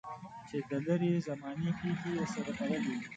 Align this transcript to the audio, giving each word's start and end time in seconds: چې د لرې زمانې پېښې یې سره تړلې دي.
چې 0.47 0.57
د 0.67 0.71
لرې 0.85 1.11
زمانې 1.27 1.69
پېښې 1.79 2.09
یې 2.17 2.25
سره 2.33 2.51
تړلې 2.57 2.77
دي. 2.83 2.97